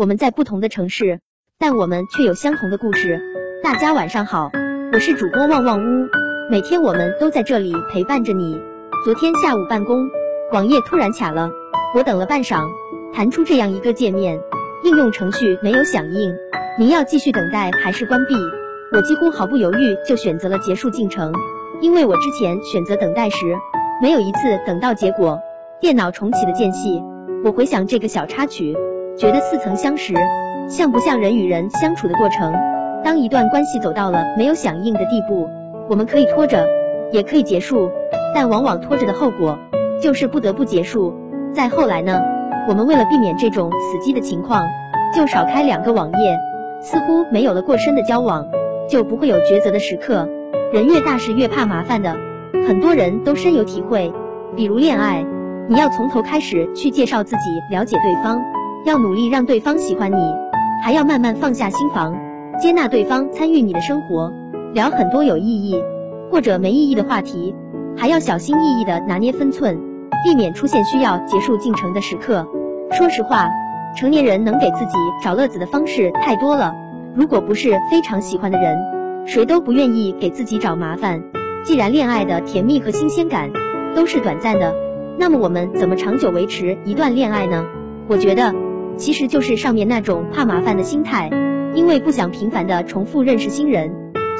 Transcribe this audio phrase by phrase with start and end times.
[0.00, 1.20] 我们在不同的城市，
[1.58, 3.20] 但我们却有相同的故事。
[3.62, 4.50] 大家晚上好，
[4.94, 6.08] 我是主播旺旺屋，
[6.50, 8.58] 每天我们都在这里陪伴着你。
[9.04, 10.08] 昨天下午办公，
[10.54, 11.50] 网页突然卡了，
[11.94, 12.66] 我等了半晌，
[13.12, 14.40] 弹出这样一个界面，
[14.84, 16.32] 应用程序没有响应。
[16.78, 18.34] 您要继续等待还是关闭？
[18.96, 21.30] 我几乎毫不犹豫就选择了结束进程，
[21.82, 23.36] 因为我之前选择等待时，
[24.00, 25.40] 没有一次等到结果。
[25.78, 27.02] 电脑重启的间隙，
[27.44, 28.74] 我回想这个小插曲，
[29.20, 30.14] 觉得似曾相识，
[30.70, 32.54] 像不像人与人相处的过程？
[33.04, 35.46] 当一段关系走到了没有响应的地步，
[35.90, 36.66] 我们可以拖着，
[37.12, 37.90] 也可以结束，
[38.34, 39.58] 但往往拖着的后果
[40.00, 41.12] 就是不得不结束。
[41.52, 42.18] 再后来呢，
[42.66, 44.62] 我们为了避免这种死机的情况，
[45.14, 46.38] 就少开两个网页，
[46.80, 48.46] 似乎没有了过深的交往。
[48.88, 50.26] 就不会有抉择的时刻。
[50.72, 52.16] 人越大是越怕麻烦的，
[52.66, 54.12] 很多人都深有体会。
[54.56, 55.24] 比如恋爱，
[55.68, 58.40] 你要从头开始去介绍自己，了解对方，
[58.86, 60.16] 要努力让对方喜欢你，
[60.82, 62.16] 还要慢慢放下心防，
[62.58, 64.32] 接纳对方参与你的生活，
[64.72, 65.82] 聊很多有意义
[66.30, 67.54] 或者没意义的话题，
[67.96, 69.78] 还要小心翼翼的拿捏分寸，
[70.24, 72.46] 避免出现需要结束进程的时刻。
[72.92, 73.48] 说实话，
[73.96, 76.74] 成年人能给自己找乐子的方式太多了。
[77.14, 81.22] 如果不是非常喜欢的人，谁都不愿意给自己找麻烦。
[81.64, 83.50] 既然恋爱的甜蜜和新鲜感
[83.94, 84.74] 都是短暂的，
[85.18, 87.66] 那么我们怎么长久维持一段恋爱呢？
[88.08, 88.54] 我觉得，
[88.96, 91.30] 其实就是上面那种怕麻烦的心态，
[91.74, 93.90] 因为不想频繁的重复认识新人，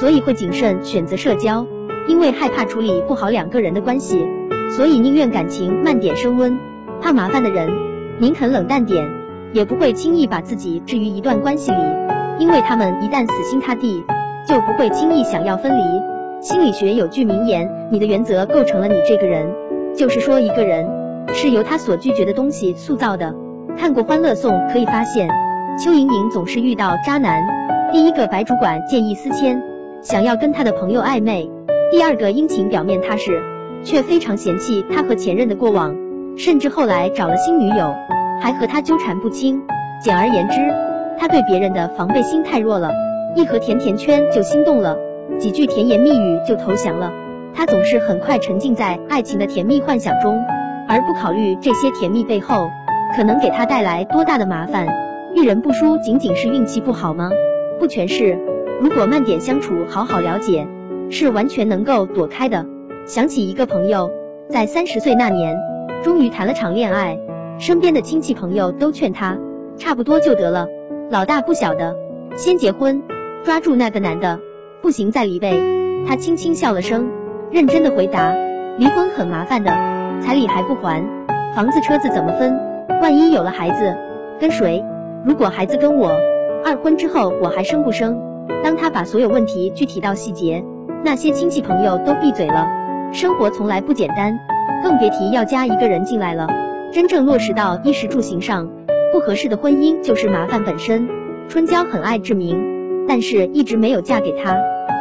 [0.00, 1.66] 所以会谨慎选择社交；
[2.08, 4.26] 因为害怕处理不好两个人的关系，
[4.70, 6.58] 所以宁愿感情慢点升温。
[7.00, 7.68] 怕麻烦的人，
[8.18, 9.06] 宁肯冷淡点，
[9.52, 11.78] 也不会轻易把自己置于一段关系里。
[12.38, 14.04] 因为他们一旦死心塌地，
[14.46, 15.82] 就不会轻易想要分离。
[16.40, 19.46] 心理学有句名言：你的原则构成了你这个人。
[19.96, 20.86] 就是说，一个人
[21.32, 23.34] 是由他所拒绝的东西塑造的。
[23.78, 25.28] 看过《欢乐颂》可以发现，
[25.78, 27.42] 邱莹莹总是遇到渣男。
[27.92, 29.62] 第一个白主管见异思迁，
[30.02, 31.50] 想要跟他的朋友暧昧；
[31.90, 33.42] 第二个殷勤表面踏实，
[33.84, 35.94] 却非常嫌弃他和前任的过往，
[36.38, 37.94] 甚至后来找了新女友，
[38.40, 39.62] 还和他纠缠不清。
[40.02, 40.56] 简而言之。
[41.18, 42.90] 他对别人的防备心太弱了，
[43.34, 44.98] 一盒甜甜圈就心动了，
[45.38, 47.10] 几句甜言蜜语就投降了。
[47.54, 50.38] 他总是很快沉浸在爱情的甜蜜幻想中，
[50.86, 52.68] 而不考虑这些甜蜜背后
[53.14, 54.86] 可能给他带来多大的麻烦。
[55.34, 57.30] 遇人不淑仅仅是运气不好吗？
[57.78, 58.38] 不全是。
[58.80, 60.66] 如果慢点相处，好好了解，
[61.10, 62.64] 是完全能够躲开的。
[63.06, 64.10] 想起一个朋友，
[64.48, 65.58] 在三十岁那年，
[66.02, 67.18] 终于谈了场恋爱，
[67.58, 69.38] 身边的亲戚朋友都劝他，
[69.76, 70.66] 差不多就得了。
[71.10, 71.94] 老大不小的，
[72.36, 73.02] 先结婚，
[73.44, 74.40] 抓住那个男的，
[74.82, 75.54] 不行再离呗。
[76.06, 77.08] 他轻轻笑了声，
[77.50, 78.34] 认真的回答：
[78.78, 79.70] 离婚很麻烦的，
[80.22, 81.02] 彩礼还不还，
[81.54, 82.58] 房子车子怎么分？
[82.88, 83.96] 万一有了孩子，
[84.40, 84.84] 跟谁？
[85.24, 86.10] 如果孩子跟我，
[86.64, 88.18] 二婚之后我还生不生？
[88.62, 90.64] 当他把所有问题具体到细节，
[91.04, 92.66] 那些亲戚朋友都闭嘴了。
[93.12, 94.38] 生活从来不简单，
[94.82, 96.46] 更别提要加一个人进来了。
[96.92, 98.68] 真正落实到衣食住行上。
[99.12, 101.08] 不合适的婚姻就是麻烦本身。
[101.48, 104.56] 春娇很爱志明，但是一直没有嫁给他，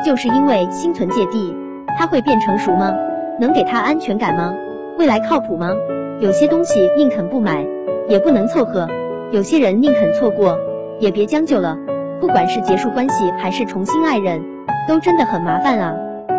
[0.05, 1.55] 就是因为心存芥蒂。
[1.97, 2.93] 他会变成熟吗？
[3.39, 4.53] 能给他安全感吗？
[4.97, 5.71] 未来靠谱吗？
[6.21, 7.67] 有些东西宁肯不买，
[8.07, 8.87] 也不能凑合；
[9.31, 10.57] 有些人宁肯错过，
[10.99, 11.77] 也别将就了。
[12.21, 14.41] 不管是结束关系还是重新爱人，
[14.87, 15.93] 都真的很麻烦啊。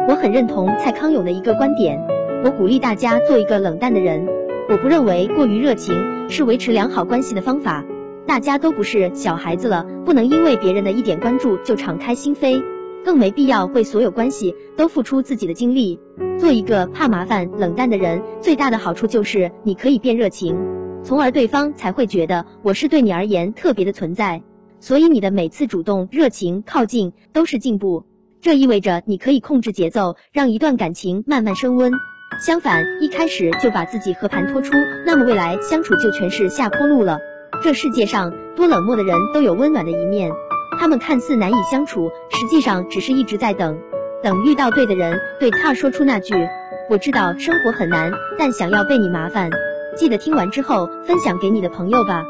[0.08, 2.00] 我很认同蔡康永的一个观点，
[2.42, 4.26] 我鼓励大家做一个冷淡的人。
[4.70, 5.94] 我不认为过于热情
[6.30, 7.84] 是维持良好关系的方法。
[8.26, 12.62] 大家都不是小孩子了，不能因为别人的一点关注就敞开心扉，
[13.06, 16.00] 更没必要为所有关系都付出自己的精力。
[16.40, 20.58] 做一个怕麻烦、冷淡的人，最大的好处就是你可以变热情，
[21.04, 24.42] 从而对方才会觉得我是对你而言特别的存在。
[24.80, 28.04] 所以你的每次主动、热情、靠近都是进步。
[28.40, 31.92] 这意味着你可以控制节奏，让一段感情慢慢升温。
[32.40, 34.72] 相反，一开始就把自己和盘托出，
[35.06, 37.20] 那么未来相处就全是下坡路了。
[37.62, 40.30] 这世界上多冷漠的人都有温暖的一面，
[40.78, 43.78] 他们看似难以相处，实际上只是一直在等，
[44.22, 46.34] 等遇到对的人，对他说出那句
[46.88, 49.50] “我知道生活很难，但想要被你麻烦”。
[49.96, 52.22] 记得听完之后分享给你的朋友吧。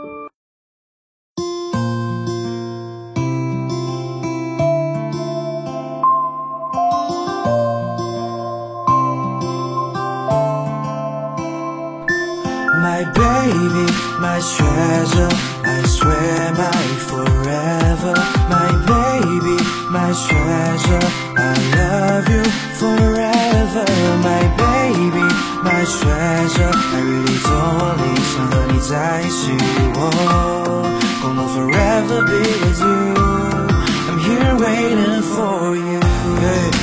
[12.79, 15.29] My baby, my treasure,
[15.65, 18.36] I swear my forever.
[19.91, 21.07] my treasure
[21.37, 22.45] I love you
[22.81, 23.87] forever
[24.31, 25.27] My baby,
[25.63, 29.53] my treasure I really don't want 你想和你在一起
[29.95, 30.77] 我 oh,
[31.23, 33.15] Gonna forever be with you.
[34.09, 36.01] I'm here waiting for you.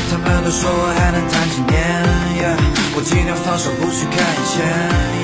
[0.10, 2.57] 坦白的说我还能谈几年 ，yeah,
[2.97, 4.65] 我尽量放手不去看以前，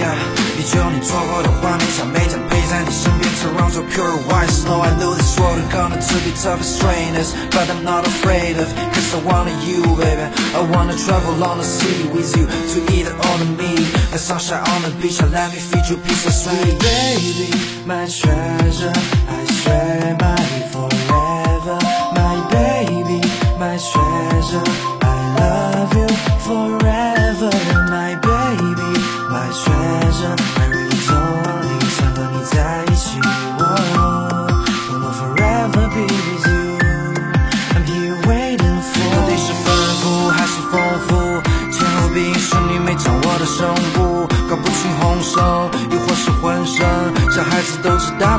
[0.01, 0.15] yeah,
[0.59, 4.81] 依旧你错过的画面，像每天陪在你身边，Toronto pure white snow.
[4.81, 8.56] I know this road is gonna to be tough and strenuous, but I'm not afraid
[8.56, 10.27] of, cause I wanted you, baby.
[10.55, 13.87] I wanna travel on the sea with you to eat all the meat.
[14.12, 16.73] The sunshine on the beach, and let me feed you piece of sweet.
[16.73, 17.51] My baby,
[17.85, 18.93] my treasure,
[19.29, 20.28] I swear my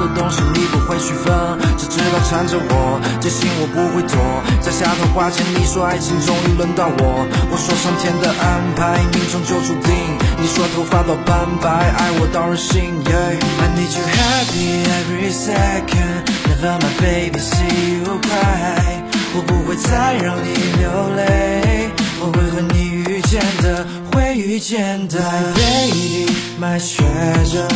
[0.00, 1.28] 的东西，你不会区分，
[1.76, 4.16] 只知道缠着我，坚信我不会躲。
[4.64, 9.92] 在下头花前，你说爱情终于轮到我，我说上天的安排，命中就注定。
[10.40, 12.80] 你说头发到斑白，爱我当然信。
[13.04, 19.04] Yeah, I need you happy every second, never my baby see you cry.
[19.34, 25.18] 我不会再让你流泪，我会和你遇见的，会遇见的。
[25.20, 26.26] My baby,
[26.60, 27.68] my treasure,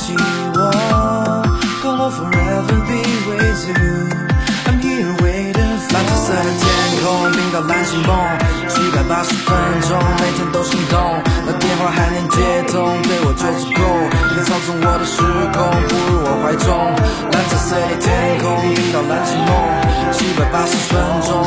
[0.00, 0.16] 在一起，
[0.54, 0.58] 我
[1.82, 4.08] gonna forever be with you.
[4.66, 6.64] I'm here waiting for 蓝紫色的天
[7.04, 8.16] 空，冰到蓝星梦，
[8.68, 9.52] 七百八十分
[9.82, 10.98] 钟，每天都心动。
[11.44, 13.80] 那电话还能接通，对我就是够。
[14.34, 15.20] 你操纵我的时
[15.52, 16.68] 空，步入我怀中。
[17.32, 19.50] 蓝紫色的天空，冰到蓝星梦，
[20.12, 21.39] 七百八十分钟，